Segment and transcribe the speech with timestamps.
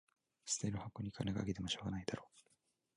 [0.47, 2.27] 捨てる箱に金かけてもしょうがないだろ